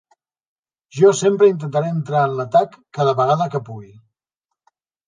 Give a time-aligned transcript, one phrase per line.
[0.99, 3.97] Jo sempre intentaré entrar en l'atac cada vegada que pugui.